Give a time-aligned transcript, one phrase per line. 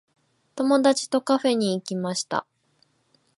[0.55, 2.47] 友達とカフェに行きました。